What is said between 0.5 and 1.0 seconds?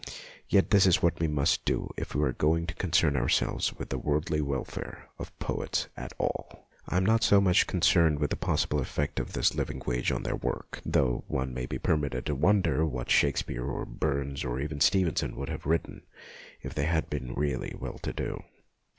this